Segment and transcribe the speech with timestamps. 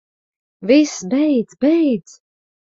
[0.69, 1.55] Viss, beidz.
[1.61, 2.09] Beidz.